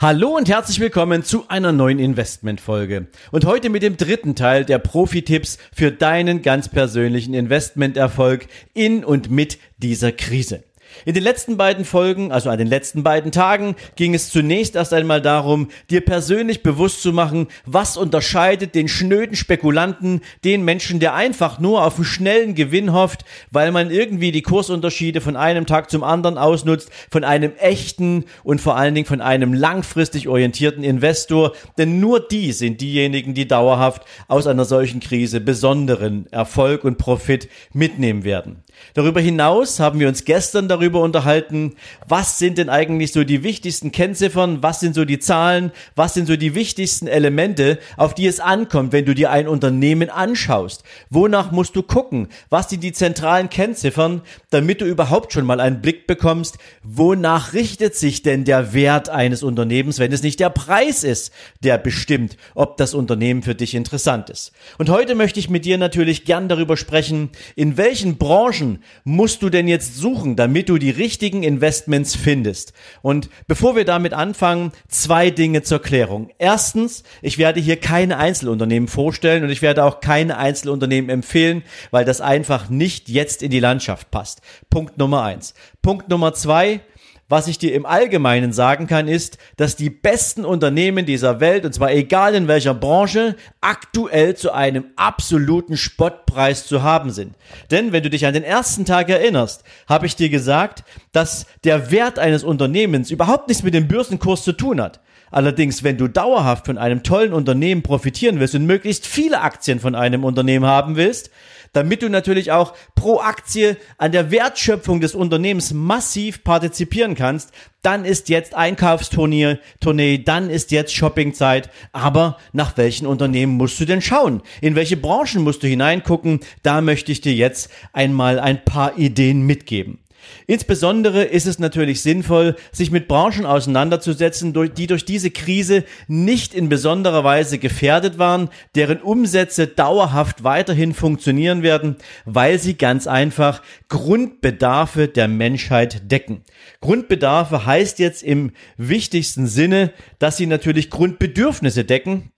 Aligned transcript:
Hallo 0.00 0.36
und 0.36 0.48
herzlich 0.48 0.78
willkommen 0.78 1.24
zu 1.24 1.48
einer 1.48 1.72
neuen 1.72 1.98
Investmentfolge. 1.98 3.08
Und 3.32 3.44
heute 3.44 3.68
mit 3.68 3.82
dem 3.82 3.96
dritten 3.96 4.36
Teil 4.36 4.64
der 4.64 4.78
Profi-Tipps 4.78 5.58
für 5.74 5.90
deinen 5.90 6.42
ganz 6.42 6.68
persönlichen 6.68 7.34
Investmenterfolg 7.34 8.46
in 8.74 9.04
und 9.04 9.28
mit 9.28 9.58
dieser 9.78 10.12
Krise. 10.12 10.62
In 11.04 11.14
den 11.14 11.22
letzten 11.22 11.56
beiden 11.56 11.84
Folgen, 11.84 12.32
also 12.32 12.50
an 12.50 12.58
den 12.58 12.66
letzten 12.66 13.02
beiden 13.02 13.32
Tagen, 13.32 13.76
ging 13.96 14.14
es 14.14 14.30
zunächst 14.30 14.74
erst 14.74 14.92
einmal 14.92 15.22
darum, 15.22 15.68
dir 15.90 16.00
persönlich 16.00 16.62
bewusst 16.62 17.02
zu 17.02 17.12
machen, 17.12 17.48
was 17.66 17.96
unterscheidet 17.96 18.74
den 18.74 18.88
schnöden 18.88 19.36
Spekulanten, 19.36 20.20
den 20.44 20.64
Menschen, 20.64 21.00
der 21.00 21.14
einfach 21.14 21.58
nur 21.58 21.84
auf 21.84 21.96
einen 21.96 22.04
schnellen 22.04 22.54
Gewinn 22.54 22.92
hofft, 22.92 23.24
weil 23.50 23.72
man 23.72 23.90
irgendwie 23.90 24.32
die 24.32 24.42
Kursunterschiede 24.42 25.20
von 25.20 25.36
einem 25.36 25.66
Tag 25.66 25.90
zum 25.90 26.04
anderen 26.04 26.38
ausnutzt, 26.38 26.90
von 27.10 27.24
einem 27.24 27.52
echten 27.56 28.24
und 28.42 28.60
vor 28.60 28.76
allen 28.76 28.94
Dingen 28.94 29.06
von 29.06 29.20
einem 29.20 29.54
langfristig 29.54 30.28
orientierten 30.28 30.84
Investor, 30.84 31.52
denn 31.76 32.00
nur 32.00 32.20
die 32.20 32.52
sind 32.52 32.80
diejenigen, 32.80 33.34
die 33.34 33.48
dauerhaft 33.48 34.02
aus 34.26 34.46
einer 34.46 34.64
solchen 34.64 35.00
Krise 35.00 35.40
besonderen 35.40 36.26
Erfolg 36.30 36.84
und 36.84 36.98
Profit 36.98 37.48
mitnehmen 37.72 38.24
werden. 38.24 38.62
Darüber 38.94 39.20
hinaus 39.20 39.80
haben 39.80 40.00
wir 40.00 40.08
uns 40.08 40.24
gestern 40.24 40.68
darüber 40.68 41.02
unterhalten, 41.02 41.76
was 42.08 42.38
sind 42.38 42.58
denn 42.58 42.68
eigentlich 42.68 43.12
so 43.12 43.24
die 43.24 43.42
wichtigsten 43.42 43.92
Kennziffern, 43.92 44.62
was 44.62 44.80
sind 44.80 44.94
so 44.94 45.04
die 45.04 45.18
Zahlen, 45.18 45.72
was 45.94 46.14
sind 46.14 46.26
so 46.26 46.36
die 46.36 46.54
wichtigsten 46.54 47.06
Elemente, 47.06 47.78
auf 47.96 48.14
die 48.14 48.26
es 48.26 48.40
ankommt, 48.40 48.92
wenn 48.92 49.04
du 49.04 49.14
dir 49.14 49.30
ein 49.30 49.48
Unternehmen 49.48 50.10
anschaust. 50.10 50.82
Wonach 51.10 51.52
musst 51.52 51.76
du 51.76 51.82
gucken? 51.82 52.28
Was 52.50 52.68
sind 52.70 52.82
die 52.82 52.92
zentralen 52.92 53.50
Kennziffern, 53.50 54.22
damit 54.50 54.80
du 54.80 54.84
überhaupt 54.84 55.32
schon 55.32 55.46
mal 55.46 55.60
einen 55.60 55.80
Blick 55.80 56.06
bekommst, 56.06 56.58
wonach 56.82 57.52
richtet 57.52 57.94
sich 57.94 58.22
denn 58.22 58.44
der 58.44 58.74
Wert 58.74 59.08
eines 59.08 59.42
Unternehmens, 59.42 59.98
wenn 59.98 60.12
es 60.12 60.22
nicht 60.22 60.40
der 60.40 60.50
Preis 60.50 61.04
ist, 61.04 61.32
der 61.62 61.78
bestimmt, 61.78 62.36
ob 62.54 62.76
das 62.76 62.94
Unternehmen 62.94 63.42
für 63.42 63.54
dich 63.54 63.74
interessant 63.74 64.28
ist. 64.28 64.52
Und 64.76 64.90
heute 64.90 65.14
möchte 65.14 65.40
ich 65.40 65.48
mit 65.48 65.64
dir 65.64 65.78
natürlich 65.78 66.24
gern 66.24 66.48
darüber 66.48 66.76
sprechen, 66.76 67.30
in 67.56 67.76
welchen 67.76 68.18
Branchen 68.18 68.67
Branchen 68.68 68.84
musst 69.04 69.42
du 69.42 69.50
denn 69.50 69.68
jetzt 69.68 69.96
suchen, 69.96 70.36
damit 70.36 70.68
du 70.68 70.78
die 70.78 70.90
richtigen 70.90 71.42
Investments 71.42 72.14
findest? 72.14 72.72
Und 73.02 73.30
bevor 73.46 73.76
wir 73.76 73.84
damit 73.84 74.12
anfangen, 74.12 74.72
zwei 74.88 75.30
Dinge 75.30 75.62
zur 75.62 75.80
Klärung. 75.80 76.30
Erstens, 76.38 77.02
ich 77.22 77.38
werde 77.38 77.60
hier 77.60 77.76
keine 77.76 78.18
Einzelunternehmen 78.18 78.88
vorstellen 78.88 79.44
und 79.44 79.50
ich 79.50 79.62
werde 79.62 79.84
auch 79.84 80.00
keine 80.00 80.36
Einzelunternehmen 80.36 81.10
empfehlen, 81.10 81.62
weil 81.90 82.04
das 82.04 82.20
einfach 82.20 82.68
nicht 82.68 83.08
jetzt 83.08 83.42
in 83.42 83.50
die 83.50 83.60
Landschaft 83.60 84.10
passt. 84.10 84.40
Punkt 84.70 84.98
Nummer 84.98 85.22
eins. 85.22 85.54
Punkt 85.82 86.08
Nummer 86.08 86.34
zwei, 86.34 86.80
was 87.28 87.46
ich 87.46 87.58
dir 87.58 87.74
im 87.74 87.84
Allgemeinen 87.84 88.52
sagen 88.52 88.86
kann, 88.86 89.06
ist, 89.06 89.36
dass 89.56 89.76
die 89.76 89.90
besten 89.90 90.44
Unternehmen 90.44 91.04
dieser 91.04 91.40
Welt, 91.40 91.64
und 91.64 91.74
zwar 91.74 91.92
egal 91.92 92.34
in 92.34 92.48
welcher 92.48 92.74
Branche, 92.74 93.36
aktuell 93.60 94.34
zu 94.34 94.52
einem 94.52 94.86
absoluten 94.96 95.76
Spottpreis 95.76 96.66
zu 96.66 96.82
haben 96.82 97.10
sind. 97.10 97.34
Denn 97.70 97.92
wenn 97.92 98.02
du 98.02 98.10
dich 98.10 98.24
an 98.24 98.34
den 98.34 98.44
ersten 98.44 98.86
Tag 98.86 99.10
erinnerst, 99.10 99.62
habe 99.86 100.06
ich 100.06 100.16
dir 100.16 100.30
gesagt, 100.30 100.84
dass 101.12 101.46
der 101.64 101.90
Wert 101.90 102.18
eines 102.18 102.44
Unternehmens 102.44 103.10
überhaupt 103.10 103.48
nichts 103.48 103.62
mit 103.62 103.74
dem 103.74 103.88
Börsenkurs 103.88 104.42
zu 104.42 104.52
tun 104.52 104.80
hat. 104.80 105.00
Allerdings, 105.30 105.82
wenn 105.82 105.96
du 105.96 106.08
dauerhaft 106.08 106.66
von 106.66 106.78
einem 106.78 107.02
tollen 107.02 107.32
Unternehmen 107.32 107.82
profitieren 107.82 108.40
willst 108.40 108.54
und 108.54 108.66
möglichst 108.66 109.06
viele 109.06 109.40
Aktien 109.40 109.80
von 109.80 109.94
einem 109.94 110.24
Unternehmen 110.24 110.66
haben 110.66 110.96
willst, 110.96 111.30
damit 111.72 112.02
du 112.02 112.08
natürlich 112.08 112.50
auch 112.50 112.74
pro 112.94 113.20
Aktie 113.20 113.76
an 113.98 114.12
der 114.12 114.30
Wertschöpfung 114.30 115.00
des 115.00 115.14
Unternehmens 115.14 115.72
massiv 115.72 116.44
partizipieren 116.44 117.14
kannst, 117.14 117.52
dann 117.82 118.04
ist 118.04 118.28
jetzt 118.28 118.54
Einkaufstournee, 118.54 119.58
Tournee, 119.80 120.18
dann 120.18 120.50
ist 120.50 120.70
jetzt 120.70 120.94
Shoppingzeit. 120.94 121.70
Aber 121.92 122.38
nach 122.52 122.76
welchen 122.76 123.06
Unternehmen 123.06 123.56
musst 123.56 123.78
du 123.80 123.84
denn 123.84 124.02
schauen? 124.02 124.42
In 124.60 124.74
welche 124.74 124.96
Branchen 124.96 125.42
musst 125.42 125.62
du 125.62 125.66
hineingucken? 125.66 126.40
Da 126.62 126.80
möchte 126.80 127.12
ich 127.12 127.20
dir 127.20 127.34
jetzt 127.34 127.70
einmal 127.92 128.40
ein 128.40 128.64
paar 128.64 128.98
Ideen 128.98 129.42
mitgeben. 129.42 130.00
Insbesondere 130.46 131.24
ist 131.24 131.46
es 131.46 131.58
natürlich 131.58 132.02
sinnvoll, 132.02 132.56
sich 132.72 132.90
mit 132.90 133.08
Branchen 133.08 133.46
auseinanderzusetzen, 133.46 134.54
die 134.74 134.86
durch 134.86 135.04
diese 135.04 135.30
Krise 135.30 135.84
nicht 136.06 136.54
in 136.54 136.68
besonderer 136.68 137.24
Weise 137.24 137.58
gefährdet 137.58 138.18
waren, 138.18 138.48
deren 138.74 139.00
Umsätze 139.00 139.66
dauerhaft 139.66 140.44
weiterhin 140.44 140.94
funktionieren 140.94 141.62
werden, 141.62 141.96
weil 142.24 142.58
sie 142.58 142.74
ganz 142.74 143.06
einfach 143.06 143.62
Grundbedarfe 143.88 145.08
der 145.08 145.28
Menschheit 145.28 146.10
decken. 146.10 146.42
Grundbedarfe 146.80 147.66
heißt 147.66 147.98
jetzt 147.98 148.22
im 148.22 148.52
wichtigsten 148.76 149.46
Sinne, 149.46 149.92
dass 150.18 150.36
sie 150.36 150.46
natürlich 150.46 150.90
Grundbedürfnisse 150.90 151.84
decken, 151.84 152.32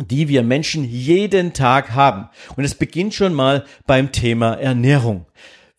die 0.00 0.28
wir 0.28 0.42
Menschen 0.42 0.84
jeden 0.84 1.52
Tag 1.52 1.92
haben. 1.92 2.28
Und 2.56 2.64
es 2.64 2.74
beginnt 2.74 3.14
schon 3.14 3.34
mal 3.34 3.64
beim 3.86 4.12
Thema 4.12 4.54
Ernährung. 4.54 5.26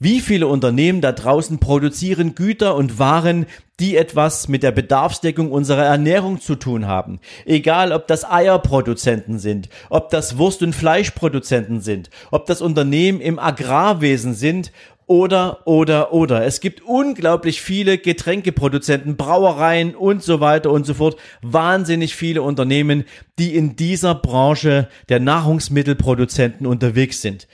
Wie 0.02 0.22
viele 0.22 0.48
Unternehmen 0.48 1.02
da 1.02 1.12
draußen 1.12 1.60
produzieren 1.60 2.34
Güter 2.34 2.76
und 2.76 3.00
Waren, 3.00 3.48
die 3.82 3.98
etwas 3.98 4.48
mit 4.48 4.64
der 4.64 4.72
Bedarfsdeckung 4.72 5.52
unserer 5.52 5.84
Ernährung 5.84 6.40
zu 6.40 6.56
tun 6.56 6.88
haben. 6.88 7.20
Egal, 7.46 7.92
ob 7.92 8.08
das 8.08 8.24
Eierproduzenten 8.24 9.40
sind, 9.40 9.68
ob 9.90 10.10
das 10.10 10.38
Wurst- 10.38 10.64
und 10.64 10.74
Fleischproduzenten 10.74 11.82
sind, 11.82 12.10
ob 12.32 12.46
das 12.46 12.62
Unternehmen 12.62 13.20
im 13.20 13.40
Agrarwesen 13.40 14.36
sind 14.36 14.72
oder, 15.06 15.68
oder, 15.68 16.14
oder. 16.14 16.46
Es 16.46 16.62
gibt 16.62 16.82
unglaublich 16.82 17.62
viele 17.62 17.98
Getränkeproduzenten, 17.98 19.18
Brauereien 19.18 19.96
und 19.96 20.24
so 20.24 20.40
weiter 20.40 20.72
und 20.72 20.86
so 20.86 20.94
fort. 20.94 21.18
Wahnsinnig 21.42 22.16
viele 22.16 22.42
Unternehmen, 22.42 23.04
die 23.38 23.54
in 23.54 23.76
dieser 23.76 24.16
Branche 24.16 24.88
der 25.10 25.20
Nahrungsmittelproduzenten 25.20 26.66
unterwegs 26.68 27.22
sind. 27.22 27.50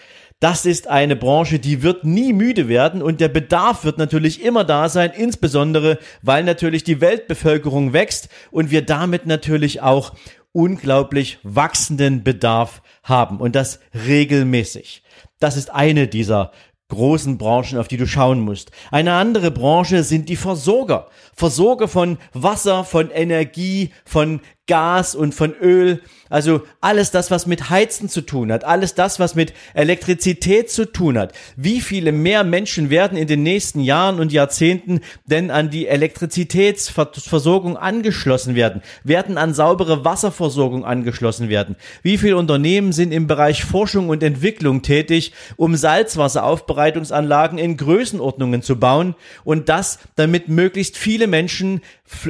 Das 0.46 0.68
ist 0.68 0.88
eine 0.88 1.16
Branche, 1.16 1.58
die 1.58 1.82
wird 1.82 2.04
nie 2.04 2.32
müde 2.32 2.68
werden 2.68 3.02
und 3.02 3.20
der 3.20 3.30
Bedarf 3.30 3.84
wird 3.84 3.98
natürlich 3.98 4.44
immer 4.44 4.64
da 4.64 4.90
sein, 4.90 5.10
insbesondere 5.10 5.98
weil 6.22 6.44
natürlich 6.44 6.84
die 6.84 7.02
Weltbevölkerung 7.02 7.94
wächst 7.94 8.30
und 8.52 8.70
wir 8.70 8.84
damit 8.84 9.26
natürlich 9.26 9.82
auch 9.82 10.14
unglaublich 10.52 11.40
wachsenden 11.42 12.24
Bedarf 12.24 12.84
haben 13.02 13.40
und 13.40 13.56
das 13.56 13.80
regelmäßig. 13.96 15.02
Das 15.40 15.58
ist 15.58 15.74
eine 15.74 16.08
dieser 16.08 16.52
großen 16.90 17.40
Branchen, 17.40 17.80
auf 17.80 17.88
die 17.88 17.98
du 17.98 18.06
schauen 18.06 18.40
musst. 18.40 18.70
Eine 18.92 19.14
andere 19.14 19.50
Branche 19.50 20.04
sind 20.04 20.30
die 20.30 20.36
Versorger. 20.36 21.08
Versorger 21.34 21.88
von 21.88 22.20
Wasser, 22.34 22.84
von 22.84 23.10
Energie, 23.10 23.92
von 24.06 24.42
Gas 24.68 25.16
und 25.16 25.36
von 25.36 25.54
Öl. 25.54 26.02
Also 26.30 26.64
alles 26.82 27.12
das, 27.12 27.30
was 27.30 27.46
mit 27.46 27.70
Heizen 27.70 28.10
zu 28.10 28.22
tun 28.22 28.52
hat, 28.52 28.64
alles 28.64 28.96
das, 28.96 29.20
was 29.20 29.36
mit 29.36 29.54
Elektrizität 29.76 30.72
zu 30.72 30.92
tun 30.92 31.20
hat. 31.20 31.34
Wie 31.56 31.82
viele 31.82 32.12
mehr 32.12 32.44
Menschen 32.44 32.90
werden 32.90 33.16
in 33.16 33.28
den 33.28 33.44
nächsten 33.44 33.80
Jahren 33.80 34.20
und 34.20 34.32
Jahrzehnten 34.32 35.02
denn 35.26 35.52
an 35.52 35.70
die 35.70 35.88
Elektrizitätsversorgung 35.88 37.78
angeschlossen 37.78 38.56
werden, 38.56 38.82
werden 39.04 39.38
an 39.38 39.54
saubere 39.54 40.04
Wasserversorgung 40.04 40.84
angeschlossen 40.84 41.48
werden? 41.48 41.76
Wie 42.02 42.18
viele 42.18 42.38
Unternehmen 42.38 42.92
sind 42.92 43.12
im 43.12 43.28
Bereich 43.28 43.64
Forschung 43.64 44.10
und 44.10 44.24
Entwicklung 44.24 44.82
tätig, 44.82 45.32
um 45.58 45.76
Salzwasseraufbereitungsanlagen 45.76 47.60
in 47.60 47.78
Größenordnungen 47.78 48.64
zu 48.64 48.80
bauen 48.80 49.14
und 49.44 49.70
das, 49.70 50.00
damit 50.16 50.50
möglichst 50.50 50.98
viele 50.98 51.28
Menschen 51.28 51.82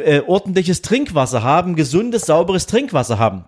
äh, 0.04 0.22
ordentliches 0.22 0.82
Trinkwasser 0.82 1.44
haben, 1.44 1.76
gesundes 1.76 2.25
sauberes 2.26 2.66
Trinkwasser 2.68 3.20
haben. 3.20 3.46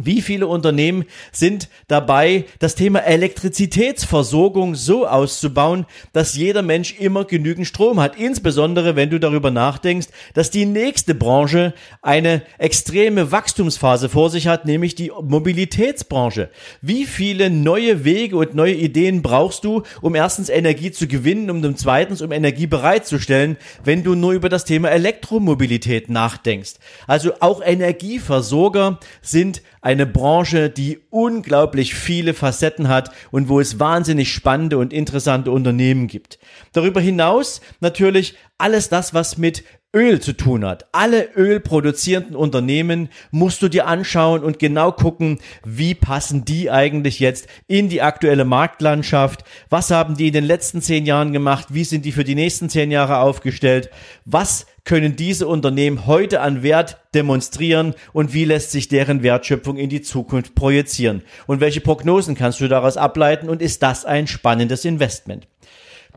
Wie 0.00 0.20
viele 0.20 0.46
Unternehmen 0.46 1.04
sind 1.32 1.68
dabei, 1.88 2.44
das 2.58 2.74
Thema 2.74 3.00
Elektrizitätsversorgung 3.00 4.74
so 4.74 5.06
auszubauen, 5.06 5.86
dass 6.12 6.36
jeder 6.36 6.60
Mensch 6.62 6.94
immer 6.98 7.24
genügend 7.24 7.66
Strom 7.66 7.98
hat? 7.98 8.16
Insbesondere, 8.16 8.94
wenn 8.94 9.08
du 9.08 9.18
darüber 9.18 9.50
nachdenkst, 9.50 10.08
dass 10.34 10.50
die 10.50 10.66
nächste 10.66 11.14
Branche 11.14 11.72
eine 12.02 12.42
extreme 12.58 13.32
Wachstumsphase 13.32 14.10
vor 14.10 14.28
sich 14.28 14.48
hat, 14.48 14.66
nämlich 14.66 14.94
die 14.94 15.10
Mobilitätsbranche. 15.10 16.50
Wie 16.82 17.06
viele 17.06 17.48
neue 17.48 18.04
Wege 18.04 18.36
und 18.36 18.54
neue 18.54 18.74
Ideen 18.74 19.22
brauchst 19.22 19.64
du, 19.64 19.82
um 20.02 20.14
erstens 20.14 20.50
Energie 20.50 20.90
zu 20.90 21.06
gewinnen 21.06 21.50
und 21.50 21.64
um 21.64 21.76
zweitens 21.76 22.20
um 22.20 22.32
Energie 22.32 22.66
bereitzustellen, 22.66 23.56
wenn 23.82 24.02
du 24.02 24.14
nur 24.14 24.32
über 24.32 24.50
das 24.50 24.66
Thema 24.66 24.90
Elektromobilität 24.90 26.10
nachdenkst? 26.10 26.74
Also 27.06 27.32
auch 27.40 27.62
Energieversorger 27.64 29.00
sind 29.22 29.62
eine 29.86 30.04
Branche, 30.04 30.68
die 30.68 30.98
unglaublich 31.10 31.94
viele 31.94 32.34
Facetten 32.34 32.88
hat 32.88 33.12
und 33.30 33.48
wo 33.48 33.60
es 33.60 33.78
wahnsinnig 33.78 34.32
spannende 34.32 34.78
und 34.78 34.92
interessante 34.92 35.52
Unternehmen 35.52 36.08
gibt. 36.08 36.40
Darüber 36.72 37.00
hinaus 37.00 37.60
natürlich 37.78 38.34
alles 38.58 38.88
das, 38.88 39.14
was 39.14 39.38
mit 39.38 39.62
Öl 39.96 40.20
zu 40.20 40.34
tun 40.34 40.66
hat. 40.66 40.84
Alle 40.92 41.34
ölproduzierenden 41.34 42.36
Unternehmen 42.36 43.08
musst 43.30 43.62
du 43.62 43.68
dir 43.70 43.86
anschauen 43.86 44.44
und 44.44 44.58
genau 44.58 44.92
gucken, 44.92 45.38
wie 45.64 45.94
passen 45.94 46.44
die 46.44 46.70
eigentlich 46.70 47.18
jetzt 47.18 47.48
in 47.66 47.88
die 47.88 48.02
aktuelle 48.02 48.44
Marktlandschaft? 48.44 49.42
Was 49.70 49.90
haben 49.90 50.14
die 50.14 50.26
in 50.26 50.34
den 50.34 50.44
letzten 50.44 50.82
zehn 50.82 51.06
Jahren 51.06 51.32
gemacht? 51.32 51.68
Wie 51.70 51.84
sind 51.84 52.04
die 52.04 52.12
für 52.12 52.24
die 52.24 52.34
nächsten 52.34 52.68
zehn 52.68 52.90
Jahre 52.90 53.20
aufgestellt? 53.20 53.88
Was 54.26 54.66
können 54.84 55.16
diese 55.16 55.48
Unternehmen 55.48 56.06
heute 56.06 56.42
an 56.42 56.62
Wert 56.62 56.98
demonstrieren 57.14 57.94
und 58.12 58.34
wie 58.34 58.44
lässt 58.44 58.72
sich 58.72 58.88
deren 58.88 59.22
Wertschöpfung 59.22 59.78
in 59.78 59.88
die 59.88 60.02
Zukunft 60.02 60.54
projizieren? 60.54 61.22
Und 61.46 61.60
welche 61.60 61.80
Prognosen 61.80 62.34
kannst 62.34 62.60
du 62.60 62.68
daraus 62.68 62.98
ableiten 62.98 63.48
und 63.48 63.62
ist 63.62 63.82
das 63.82 64.04
ein 64.04 64.26
spannendes 64.26 64.84
Investment? 64.84 65.48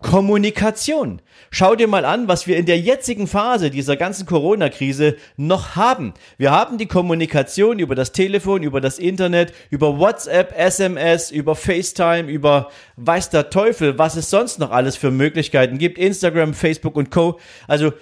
Kommunikation. 0.01 1.22
Schau 1.51 1.75
dir 1.75 1.88
mal 1.88 2.06
an, 2.06 2.28
was 2.28 2.46
wir 2.48 2.57
in 2.57 2.66
der 2.66 2.80
jetzigen 2.80 3.28
Phase 3.28 3.69
dieser 3.69 3.98
ganzen 3.98 4.25
Corona-Krise 4.25 5.16
noch 5.38 5.75
haben. 5.75 6.13
Wir 6.38 6.51
haben 6.51 6.78
die 6.78 6.86
Kommunikation 6.86 7.80
über 7.80 7.96
das 7.96 8.12
Telefon, 8.12 8.63
über 8.63 8.81
das 8.81 9.00
Internet, 9.00 9.54
über 9.69 9.98
WhatsApp, 9.98 10.54
SMS, 10.57 11.31
über 11.31 11.56
FaceTime, 11.56 12.30
über 12.30 12.69
weiß 12.98 13.30
der 13.30 13.50
Teufel, 13.50 13.98
was 13.98 14.16
es 14.16 14.30
sonst 14.30 14.60
noch 14.60 14.72
alles 14.72 14.96
für 14.96 15.12
Möglichkeiten 15.12 15.78
gibt, 15.78 15.98
Instagram, 15.98 16.54
Facebook 16.54 16.95
und 16.95 17.10
Co. 17.10 17.40
Also 17.68 17.94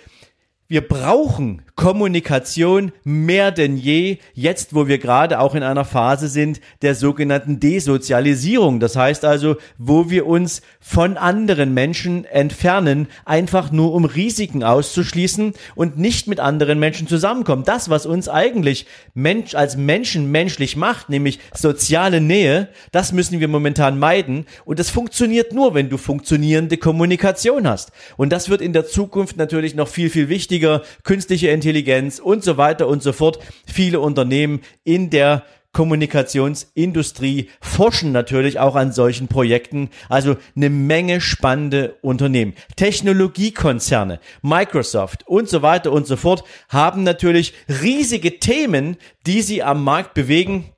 wir 0.69 0.85
brauchen 0.85 1.61
Kommunikation 1.75 2.91
mehr 3.03 3.51
denn 3.51 3.77
je, 3.77 4.17
jetzt 4.33 4.73
wo 4.73 4.87
wir 4.87 4.97
gerade 4.97 5.39
auch 5.39 5.55
in 5.55 5.63
einer 5.63 5.85
Phase 5.85 6.27
sind 6.27 6.59
der 6.81 6.95
sogenannten 6.95 7.59
Desozialisierung. 7.59 8.79
Das 8.79 8.95
heißt 8.95 9.23
also, 9.23 9.57
wo 9.77 10.09
wir 10.09 10.25
uns 10.25 10.61
von 10.81 11.15
anderen 11.15 11.73
Menschen 11.73 12.25
entfernen, 12.25 13.07
einfach 13.23 13.71
nur 13.71 13.93
um 13.93 14.05
Risiken 14.05 14.63
auszuschließen 14.63 15.53
und 15.75 15.97
nicht 15.97 16.27
mit 16.27 16.39
anderen 16.39 16.79
Menschen 16.79 17.07
zusammenkommen. 17.07 17.63
Das, 17.63 17.89
was 17.89 18.05
uns 18.05 18.27
eigentlich 18.27 18.87
Mensch, 19.13 19.55
als 19.55 19.77
Menschen 19.77 20.31
menschlich 20.31 20.75
macht, 20.75 21.09
nämlich 21.09 21.39
soziale 21.53 22.19
Nähe, 22.19 22.69
das 22.91 23.13
müssen 23.13 23.39
wir 23.39 23.47
momentan 23.47 23.99
meiden. 23.99 24.47
Und 24.65 24.79
das 24.79 24.89
funktioniert 24.89 25.53
nur, 25.53 25.75
wenn 25.75 25.89
du 25.89 25.97
funktionierende 25.97 26.77
Kommunikation 26.77 27.67
hast. 27.67 27.91
Und 28.17 28.33
das 28.33 28.49
wird 28.49 28.61
in 28.61 28.73
der 28.73 28.87
Zukunft 28.87 29.37
natürlich 29.37 29.75
noch 29.75 29.87
viel, 29.87 30.09
viel 30.09 30.27
wichtiger 30.27 30.56
wichtiger, 30.57 30.81
künstliche 31.03 31.49
Intelligenz 31.49 32.17
und 32.19 32.43
so 32.43 32.57
weiter 32.57 32.87
und 32.87 33.03
so 33.03 33.13
fort. 33.13 33.37
Viele 33.67 33.99
Unternehmen 33.99 34.61
in 34.83 35.11
der 35.11 35.43
Kommunikationsindustrie 35.71 37.49
forschen 37.61 38.11
natürlich 38.11 38.57
auch 38.57 38.75
an 38.75 38.91
solchen 38.91 39.27
Projekten. 39.27 39.89
Also 40.09 40.37
eine 40.55 40.71
Menge 40.71 41.21
spannende 41.21 41.97
Unternehmen. 42.01 42.55
Technologiekonzerne, 42.75 44.19
Microsoft 44.41 45.27
und 45.27 45.47
so 45.47 45.61
weiter 45.61 45.91
und 45.91 46.07
so 46.07 46.15
fort 46.15 46.43
haben 46.69 47.03
natürlich 47.03 47.53
riesige 47.69 48.39
Themen, 48.39 48.97
die 49.27 49.43
sie 49.43 49.61
am 49.61 49.83
Markt 49.83 50.15
bewegen. 50.15 50.71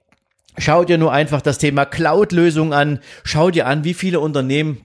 Schau 0.58 0.84
dir 0.84 0.98
nur 0.98 1.14
einfach 1.14 1.42
das 1.42 1.58
Thema 1.58 1.86
Cloud-Lösungen 1.86 2.74
an. 2.74 3.00
Schau 3.24 3.50
dir 3.50 3.66
an, 3.66 3.86
wie 3.86 3.94
viele 3.94 4.20
Unternehmen 4.20 4.84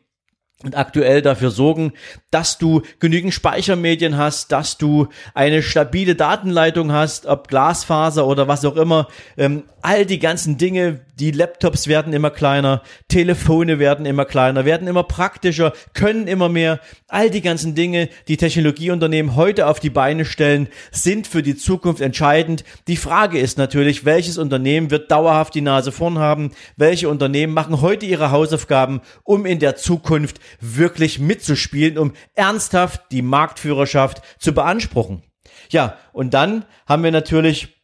und 0.65 0.77
aktuell 0.77 1.23
dafür 1.23 1.51
sorgen, 1.51 1.93
dass 2.31 2.59
du 2.59 2.83
genügend 2.99 3.35
Speichermedien 3.35 4.17
hast, 4.17 4.51
dass 4.51 4.79
du 4.79 5.09
eine 5.35 5.63
stabile 5.63 6.15
Datenleitung 6.15 6.91
hast, 6.91 7.27
ob 7.27 7.49
Glasfaser 7.49 8.27
oder 8.27 8.49
was 8.49 8.65
auch 8.65 8.77
immer. 8.77 9.09
Ähm, 9.37 9.65
all 9.83 10.07
die 10.07 10.19
ganzen 10.19 10.57
Dinge, 10.57 11.01
die 11.17 11.31
Laptops 11.31 11.89
werden 11.89 12.15
immer 12.15 12.31
kleiner, 12.31 12.83
Telefone 13.09 13.79
werden 13.79 14.07
immer 14.07 14.25
kleiner, 14.25 14.65
werden 14.65 14.89
immer 14.89 15.03
praktischer, 15.03 15.75
können 15.93 16.27
immer 16.27 16.49
mehr. 16.49 16.81
All 17.07 17.29
die 17.29 17.43
ganzen 17.43 17.75
Dinge, 17.75 18.09
die 18.27 18.39
Technologieunternehmen 18.39 19.37
heute 19.37 19.67
auf 19.67 19.81
die 19.81 19.91
Beine 19.91 20.25
stellen, 20.25 20.69
sind 20.91 21.27
für 21.27 21.43
die 21.43 21.55
Zukunft 21.55 22.01
entscheidend. 22.01 22.65
Die 22.89 22.97
Frage 22.97 23.39
ist 23.39 23.59
natürlich, 23.59 24.07
welches 24.07 24.39
Unternehmen 24.39 24.91
wird 24.91 25.11
dauerhaft 25.11 25.55
die 25.55 25.61
Nase 25.61 25.93
vorn 25.93 26.19
haben? 26.19 26.53
Welche 26.77 27.11
Unternehmen 27.11 27.53
machen 27.53 27.83
heute 27.83 28.07
ihre 28.07 28.31
Hausaufgaben, 28.31 29.03
um 29.23 29.45
in 29.45 29.59
der 29.59 29.77
Zukunft 29.77 30.41
wirklich 30.61 31.19
mitzuspielen, 31.19 31.99
um 31.99 32.12
ernsthaft 32.35 33.03
die 33.11 33.23
Marktführerschaft 33.23 34.23
zu 34.39 34.53
beanspruchen? 34.53 35.23
Ja, 35.71 35.97
und 36.12 36.35
dann 36.35 36.65
haben 36.87 37.05
wir 37.05 37.11
natürlich 37.11 37.75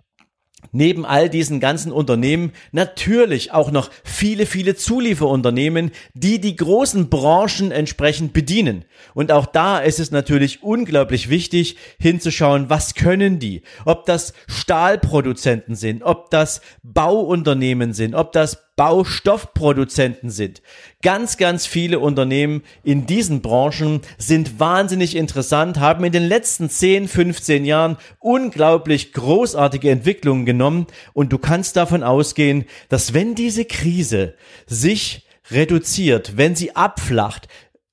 neben 0.72 1.05
all 1.05 1.28
diesen 1.28 1.61
ganzen 1.61 1.93
Unternehmen 1.93 2.52
natürlich 2.72 3.52
auch 3.52 3.70
noch 3.70 3.90
viele, 4.05 4.46
viele 4.46 4.75
Zulieferunternehmen, 4.76 5.90
die 6.14 6.40
die 6.40 6.56
großen 6.56 7.08
Branchen 7.08 7.70
entsprechend 7.70 8.32
bedienen. 8.32 8.84
Und 9.14 9.32
auch 9.32 9.46
da 9.46 9.78
ist 9.78 10.00
es 10.00 10.11
natürlich 10.11 10.62
unglaublich 10.62 11.31
wichtig 11.31 11.76
hinzuschauen, 11.99 12.70
was 12.70 12.94
können 12.94 13.38
die? 13.38 13.62
Ob 13.84 14.06
das 14.06 14.32
Stahlproduzenten 14.49 15.75
sind, 15.75 16.02
ob 16.02 16.31
das 16.31 16.61
Bauunternehmen 16.82 17.93
sind, 17.93 18.14
ob 18.14 18.32
das 18.32 18.69
Baustoffproduzenten 18.81 20.31
sind. 20.31 20.62
Ganz, 21.03 21.37
ganz 21.37 21.67
viele 21.67 21.99
Unternehmen 21.99 22.62
in 22.82 23.05
diesen 23.05 23.43
Branchen 23.43 24.00
sind 24.17 24.59
wahnsinnig 24.59 25.17
interessant, 25.17 25.79
haben 25.79 26.03
in 26.03 26.12
den 26.12 26.23
letzten 26.23 26.71
10, 26.71 27.06
15 27.06 27.67
Jahren 27.67 27.99
unglaublich 28.21 29.12
großartige 29.12 29.91
Entwicklungen 29.91 30.47
genommen 30.47 30.87
und 31.12 31.31
du 31.31 31.37
kannst 31.37 31.77
davon 31.77 32.03
ausgehen, 32.03 32.65
dass 32.88 33.12
wenn 33.12 33.35
diese 33.35 33.67
Krise 33.67 34.32
sich 34.67 35.27
reduziert, 35.50 36.38
wenn 36.38 36.56
sie 36.56 36.75
abflacht, 36.75 37.49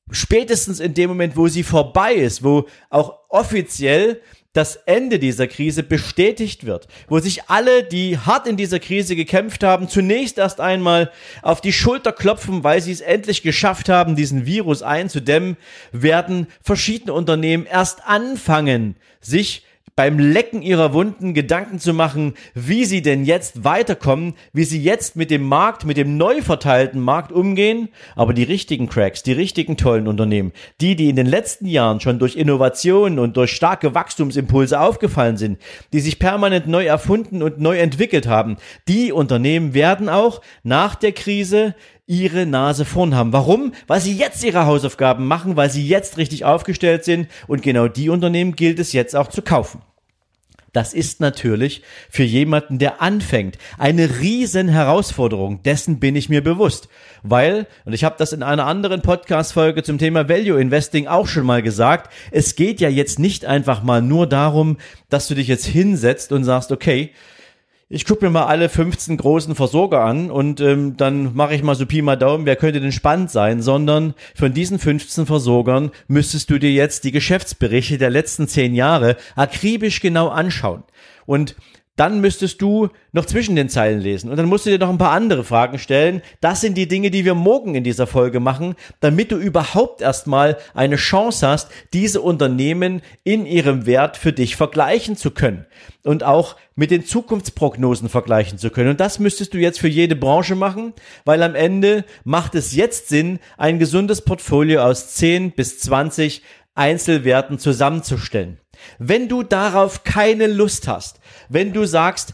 spätestens 0.10 0.80
in 0.80 0.94
dem 0.94 1.10
Moment, 1.10 1.36
wo 1.36 1.50
sie 1.50 1.64
vorbei 1.64 2.14
ist, 2.14 2.46
wo 2.46 2.66
auch 2.90 3.20
offiziell 3.28 4.22
das 4.58 4.76
Ende 4.88 5.20
dieser 5.20 5.46
Krise 5.46 5.84
bestätigt 5.84 6.66
wird, 6.66 6.88
wo 7.08 7.20
sich 7.20 7.44
alle, 7.48 7.84
die 7.84 8.18
hart 8.18 8.48
in 8.48 8.58
dieser 8.58 8.80
Krise 8.80 9.16
gekämpft 9.16 9.64
haben, 9.64 9.88
zunächst 9.88 10.40
erst 10.40 10.60
einmal 10.60 11.12
auf 11.44 11.62
die 11.62 11.72
Schulter 11.72 12.12
klopfen, 12.12 12.64
weil 12.64 12.82
sie 12.82 12.92
es 12.92 13.02
endlich 13.02 13.44
geschafft 13.44 13.88
haben, 13.88 14.16
diesen 14.16 14.48
Virus 14.48 14.82
einzudämmen, 14.82 15.58
werden 15.92 16.48
verschiedene 16.64 17.14
Unternehmen 17.14 17.68
erst 17.68 18.08
anfangen, 18.08 18.96
sich 19.22 19.64
beim 19.98 20.20
Lecken 20.20 20.62
ihrer 20.62 20.94
Wunden 20.94 21.34
Gedanken 21.34 21.80
zu 21.80 21.92
machen, 21.92 22.36
wie 22.54 22.86
sie 22.86 23.02
denn 23.02 23.26
jetzt 23.26 23.64
weiterkommen, 23.64 24.36
wie 24.54 24.64
sie 24.64 24.80
jetzt 24.80 25.16
mit 25.16 25.32
dem 25.32 25.42
Markt, 25.42 25.86
mit 25.86 25.98
dem 25.98 26.18
neu 26.18 26.44
verteilten 26.44 27.02
Markt 27.02 27.32
umgehen. 27.32 27.90
Aber 28.16 28.36
die 28.36 28.44
richtigen 28.44 28.88
Cracks, 28.88 29.24
die 29.24 29.34
richtigen 29.34 29.76
tollen 29.76 30.08
Unternehmen, 30.08 30.54
die, 30.82 30.96
die 30.96 31.10
in 31.10 31.16
den 31.16 31.26
letzten 31.26 31.66
Jahren 31.66 32.00
schon 32.00 32.20
durch 32.20 32.36
Innovationen 32.36 33.18
und 33.18 33.36
durch 33.38 33.52
starke 33.52 33.96
Wachstumsimpulse 33.96 34.80
aufgefallen 34.80 35.36
sind, 35.36 35.60
die 35.94 36.00
sich 36.00 36.20
permanent 36.20 36.68
neu 36.68 36.86
erfunden 36.86 37.42
und 37.42 37.60
neu 37.60 37.80
entwickelt 37.80 38.28
haben, 38.28 38.58
die 38.88 39.12
Unternehmen 39.12 39.74
werden 39.74 40.10
auch 40.10 40.42
nach 40.62 40.94
der 40.94 41.12
Krise 41.12 41.74
ihre 42.08 42.46
Nase 42.46 42.86
vorn 42.86 43.14
haben. 43.14 43.34
Warum? 43.34 43.74
Weil 43.86 44.00
sie 44.00 44.16
jetzt 44.16 44.44
ihre 44.44 44.66
Hausaufgaben 44.66 45.28
machen, 45.28 45.58
weil 45.58 45.70
sie 45.70 45.86
jetzt 45.86 46.18
richtig 46.18 46.46
aufgestellt 46.46 47.04
sind 47.04 47.28
und 47.48 47.62
genau 47.62 47.88
die 47.88 48.10
Unternehmen 48.10 48.56
gilt 48.56 48.80
es 48.80 48.94
jetzt 48.94 49.16
auch 49.16 49.28
zu 49.28 49.42
kaufen. 49.42 49.82
Das 50.74 50.94
ist 50.94 51.22
natürlich 51.22 51.82
für 52.10 52.24
jemanden, 52.24 52.78
der 52.78 53.02
anfängt, 53.02 53.58
eine 53.78 54.20
riesen 54.20 54.68
Herausforderung. 54.68 55.64
Dessen 55.64 56.00
bin 56.00 56.16
ich 56.16 56.30
mir 56.30 56.44
bewusst. 56.44 56.88
Weil, 57.24 57.68
und 57.86 57.94
ich 57.94 58.04
habe 58.04 58.16
das 58.18 58.32
in 58.32 58.44
einer 58.44 58.68
anderen 58.68 59.02
Podcast-Folge 59.02 59.82
zum 59.82 59.98
Thema 59.98 60.30
Value 60.30 60.62
Investing 60.62 61.08
auch 61.08 61.28
schon 61.28 61.46
mal 61.46 61.64
gesagt, 61.64 62.14
es 62.32 62.56
geht 62.56 62.80
ja 62.80 62.90
jetzt 62.90 63.18
nicht 63.18 63.46
einfach 63.46 63.82
mal 63.82 64.02
nur 64.02 64.28
darum, 64.28 64.78
dass 65.10 65.28
du 65.28 65.36
dich 65.36 65.48
jetzt 65.48 65.66
hinsetzt 65.66 66.32
und 66.32 66.44
sagst, 66.44 66.72
okay, 66.72 67.12
ich 67.90 68.06
gucke 68.06 68.26
mir 68.26 68.32
mal 68.32 68.46
alle 68.46 68.68
15 68.68 69.16
großen 69.16 69.56
Versorger 69.56 70.04
an 70.04 70.30
und 70.30 70.60
ähm, 70.60 70.98
dann 70.98 71.34
mache 71.36 71.56
ich 71.56 71.64
mal 71.64 71.76
so 71.76 71.86
Pi 71.86 72.02
mal 72.02 72.18
Daumen, 72.18 72.46
wer 72.46 72.58
könnte 72.58 72.82
denn 72.82 72.92
spannend 72.92 73.32
sein, 73.32 73.62
sondern 73.62 74.14
von 74.36 74.54
diesen 74.54 74.78
15 74.78 75.26
Versorgern 75.26 75.92
müsstest 76.08 76.50
du 76.50 76.60
dir 76.60 76.72
jetzt 76.72 77.06
die 77.06 77.14
Geschäftsberichte 77.14 77.98
der 77.98 78.10
letzten 78.10 78.48
10 78.48 78.76
Jahre 78.76 79.16
akribisch 79.36 80.02
genau 80.02 80.28
anschauen. 80.28 80.84
Und 81.26 81.56
dann 81.98 82.22
müsstest 82.22 82.62
du 82.62 82.90
noch 83.12 83.26
zwischen 83.26 83.56
den 83.56 83.70
Zeilen 83.70 84.00
lesen 84.00 84.30
und 84.30 84.38
dann 84.38 84.46
musst 84.46 84.66
du 84.66 84.70
dir 84.70 84.80
noch 84.80 84.90
ein 84.90 85.00
paar 85.00 85.12
andere 85.12 85.44
Fragen 85.44 85.80
stellen. 85.80 86.22
Das 86.40 86.62
sind 86.62 86.78
die 86.78 86.88
Dinge, 86.88 87.12
die 87.12 87.26
wir 87.26 87.36
morgen 87.36 87.76
in 87.76 87.84
dieser 87.84 88.08
Folge 88.08 88.40
machen, 88.40 88.76
damit 89.00 89.32
du 89.32 89.36
überhaupt 89.36 90.02
erstmal 90.02 90.58
eine 90.74 90.96
Chance 90.96 91.46
hast, 91.46 91.70
diese 91.94 92.22
Unternehmen 92.22 93.02
in 93.24 93.46
ihrem 93.46 93.86
Wert 93.86 94.16
für 94.16 94.32
dich 94.32 94.56
vergleichen 94.56 95.18
zu 95.18 95.32
können 95.32 95.66
und 96.04 96.24
auch 96.24 96.56
mit 96.76 96.92
den 96.92 97.04
Zukunftsprognosen 97.04 98.08
vergleichen 98.08 98.60
zu 98.60 98.70
können. 98.70 98.92
Und 98.92 99.00
das 99.00 99.18
müsstest 99.20 99.56
du 99.56 99.58
jetzt 99.58 99.80
für 99.80 99.90
jede 99.90 100.16
Branche 100.16 100.56
machen, 100.56 100.94
weil 101.26 101.42
am 101.42 101.56
Ende 101.56 102.06
macht 102.24 102.54
es 102.54 102.76
jetzt 102.76 103.10
Sinn, 103.10 103.40
ein 103.58 103.80
gesundes 103.80 104.22
Portfolio 104.22 104.84
aus 104.84 105.16
10 105.16 105.52
bis 105.54 105.80
20 105.80 106.44
Einzelwerten 106.76 107.58
zusammenzustellen. 107.58 108.60
Wenn 109.00 109.28
du 109.28 109.44
darauf 109.44 110.04
keine 110.04 110.48
Lust 110.48 110.88
hast, 110.88 111.20
wenn 111.50 111.74
du 111.74 111.86
sagst, 111.86 112.34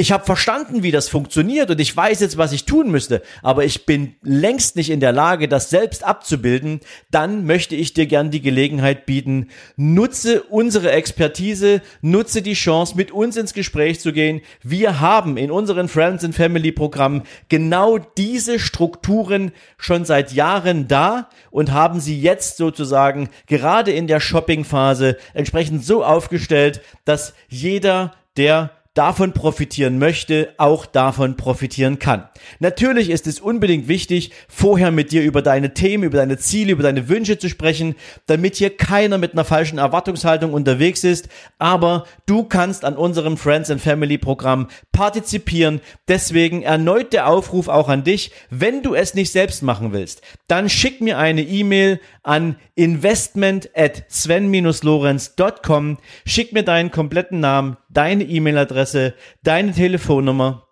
ich 0.00 0.12
habe 0.12 0.24
verstanden, 0.24 0.82
wie 0.82 0.92
das 0.92 1.10
funktioniert 1.10 1.70
und 1.70 1.78
ich 1.78 1.94
weiß 1.94 2.20
jetzt, 2.20 2.38
was 2.38 2.52
ich 2.52 2.64
tun 2.64 2.90
müsste, 2.90 3.20
aber 3.42 3.66
ich 3.66 3.84
bin 3.84 4.14
längst 4.22 4.74
nicht 4.74 4.88
in 4.88 4.98
der 4.98 5.12
Lage, 5.12 5.46
das 5.46 5.68
selbst 5.68 6.04
abzubilden, 6.04 6.80
dann 7.10 7.44
möchte 7.44 7.76
ich 7.76 7.92
dir 7.92 8.06
gern 8.06 8.30
die 8.30 8.40
Gelegenheit 8.40 9.04
bieten, 9.04 9.48
nutze 9.76 10.42
unsere 10.44 10.90
Expertise, 10.92 11.82
nutze 12.00 12.40
die 12.40 12.54
Chance, 12.54 12.96
mit 12.96 13.12
uns 13.12 13.36
ins 13.36 13.52
Gespräch 13.52 14.00
zu 14.00 14.14
gehen. 14.14 14.40
Wir 14.62 15.00
haben 15.00 15.36
in 15.36 15.50
unseren 15.50 15.86
Friends 15.86 16.24
and 16.24 16.34
Family 16.34 16.72
Programmen 16.72 17.24
genau 17.50 17.98
diese 17.98 18.58
Strukturen 18.58 19.52
schon 19.76 20.06
seit 20.06 20.32
Jahren 20.32 20.88
da 20.88 21.28
und 21.50 21.72
haben 21.72 22.00
sie 22.00 22.18
jetzt 22.18 22.56
sozusagen 22.56 23.28
gerade 23.46 23.92
in 23.92 24.06
der 24.06 24.20
Shopping-Phase 24.20 25.18
entsprechend 25.34 25.84
so 25.84 26.02
aufgestellt, 26.02 26.80
dass 27.04 27.34
jeder, 27.50 28.14
der 28.38 28.79
davon 28.94 29.32
profitieren 29.32 29.98
möchte, 29.98 30.52
auch 30.58 30.84
davon 30.84 31.36
profitieren 31.36 32.00
kann. 32.00 32.28
Natürlich 32.58 33.10
ist 33.10 33.28
es 33.28 33.38
unbedingt 33.38 33.86
wichtig, 33.86 34.32
vorher 34.48 34.90
mit 34.90 35.12
dir 35.12 35.22
über 35.22 35.42
deine 35.42 35.74
Themen, 35.74 36.04
über 36.04 36.18
deine 36.18 36.38
Ziele, 36.38 36.72
über 36.72 36.82
deine 36.82 37.08
Wünsche 37.08 37.38
zu 37.38 37.48
sprechen, 37.48 37.94
damit 38.26 38.56
hier 38.56 38.76
keiner 38.76 39.16
mit 39.16 39.32
einer 39.32 39.44
falschen 39.44 39.78
Erwartungshaltung 39.78 40.52
unterwegs 40.52 41.04
ist. 41.04 41.28
Aber 41.58 42.04
du 42.26 42.42
kannst 42.42 42.84
an 42.84 42.96
unserem 42.96 43.36
Friends 43.36 43.70
and 43.70 43.80
Family 43.80 44.18
Programm 44.18 44.66
partizipieren. 44.90 45.80
Deswegen 46.08 46.62
erneut 46.62 47.12
der 47.12 47.28
Aufruf 47.28 47.68
auch 47.68 47.88
an 47.88 48.02
dich, 48.02 48.32
wenn 48.50 48.82
du 48.82 48.94
es 48.94 49.14
nicht 49.14 49.30
selbst 49.30 49.62
machen 49.62 49.92
willst, 49.92 50.22
dann 50.48 50.68
schick 50.68 51.00
mir 51.00 51.16
eine 51.16 51.42
E-Mail 51.42 52.00
an 52.22 52.56
investment 52.74 53.70
at 53.74 54.04
sven-lorenz.com. 54.10 55.98
Schick 56.26 56.52
mir 56.52 56.64
deinen 56.64 56.90
kompletten 56.90 57.40
Namen, 57.40 57.76
deine 57.90 58.24
E-Mail-Adresse, 58.24 59.14
deine 59.42 59.72
Telefonnummer 59.72 60.69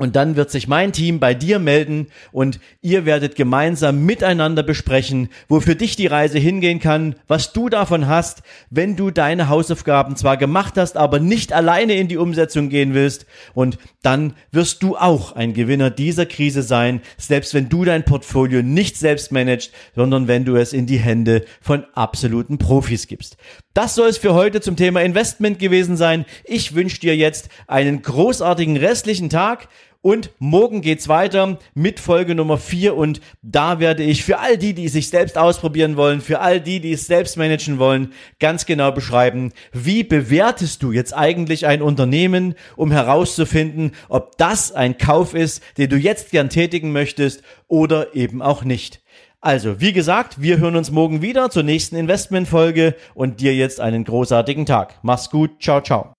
und 0.00 0.16
dann 0.16 0.34
wird 0.34 0.50
sich 0.50 0.66
mein 0.66 0.94
Team 0.94 1.20
bei 1.20 1.34
dir 1.34 1.58
melden 1.58 2.06
und 2.32 2.58
ihr 2.80 3.04
werdet 3.04 3.36
gemeinsam 3.36 4.06
miteinander 4.06 4.62
besprechen, 4.62 5.28
wo 5.46 5.60
für 5.60 5.76
dich 5.76 5.94
die 5.94 6.06
Reise 6.06 6.38
hingehen 6.38 6.80
kann, 6.80 7.16
was 7.28 7.52
du 7.52 7.68
davon 7.68 8.06
hast, 8.06 8.42
wenn 8.70 8.96
du 8.96 9.10
deine 9.10 9.50
Hausaufgaben 9.50 10.16
zwar 10.16 10.38
gemacht 10.38 10.78
hast, 10.78 10.96
aber 10.96 11.20
nicht 11.20 11.52
alleine 11.52 11.96
in 11.96 12.08
die 12.08 12.16
Umsetzung 12.16 12.70
gehen 12.70 12.94
willst. 12.94 13.26
Und 13.52 13.76
dann 14.00 14.32
wirst 14.52 14.82
du 14.82 14.96
auch 14.96 15.32
ein 15.32 15.52
Gewinner 15.52 15.90
dieser 15.90 16.24
Krise 16.24 16.62
sein, 16.62 17.02
selbst 17.18 17.52
wenn 17.52 17.68
du 17.68 17.84
dein 17.84 18.06
Portfolio 18.06 18.62
nicht 18.62 18.96
selbst 18.96 19.32
managst, 19.32 19.70
sondern 19.94 20.28
wenn 20.28 20.46
du 20.46 20.56
es 20.56 20.72
in 20.72 20.86
die 20.86 20.98
Hände 20.98 21.44
von 21.60 21.84
absoluten 21.92 22.56
Profis 22.56 23.06
gibst. 23.06 23.36
Das 23.74 23.94
soll 23.94 24.08
es 24.08 24.18
für 24.18 24.34
heute 24.34 24.62
zum 24.62 24.76
Thema 24.76 25.02
Investment 25.02 25.58
gewesen 25.58 25.96
sein. 25.96 26.24
Ich 26.44 26.74
wünsche 26.74 27.00
dir 27.00 27.16
jetzt 27.16 27.50
einen 27.66 28.00
großartigen 28.02 28.78
restlichen 28.78 29.28
Tag. 29.28 29.68
Und 30.02 30.30
morgen 30.38 30.80
geht's 30.80 31.08
weiter 31.08 31.58
mit 31.74 32.00
Folge 32.00 32.34
Nummer 32.34 32.56
4 32.56 32.96
und 32.96 33.20
da 33.42 33.80
werde 33.80 34.02
ich 34.02 34.24
für 34.24 34.38
all 34.38 34.56
die, 34.56 34.72
die 34.72 34.88
sich 34.88 35.10
selbst 35.10 35.36
ausprobieren 35.36 35.96
wollen, 35.98 36.22
für 36.22 36.40
all 36.40 36.58
die, 36.58 36.80
die 36.80 36.92
es 36.92 37.06
selbst 37.06 37.36
managen 37.36 37.78
wollen, 37.78 38.14
ganz 38.38 38.64
genau 38.64 38.92
beschreiben, 38.92 39.52
wie 39.72 40.02
bewertest 40.02 40.82
du 40.82 40.92
jetzt 40.92 41.12
eigentlich 41.14 41.66
ein 41.66 41.82
Unternehmen, 41.82 42.54
um 42.76 42.90
herauszufinden, 42.90 43.92
ob 44.08 44.38
das 44.38 44.72
ein 44.72 44.96
Kauf 44.96 45.34
ist, 45.34 45.62
den 45.76 45.90
du 45.90 45.96
jetzt 45.96 46.30
gern 46.30 46.48
tätigen 46.48 46.92
möchtest 46.92 47.42
oder 47.68 48.14
eben 48.14 48.40
auch 48.40 48.64
nicht. 48.64 49.02
Also, 49.42 49.80
wie 49.80 49.92
gesagt, 49.92 50.40
wir 50.40 50.58
hören 50.58 50.76
uns 50.76 50.90
morgen 50.90 51.20
wieder 51.20 51.50
zur 51.50 51.62
nächsten 51.62 51.96
Investmentfolge 51.96 52.94
und 53.14 53.40
dir 53.40 53.54
jetzt 53.54 53.80
einen 53.80 54.04
großartigen 54.04 54.64
Tag. 54.64 54.98
Mach's 55.02 55.30
gut. 55.30 55.62
Ciao, 55.62 55.82
ciao. 55.82 56.14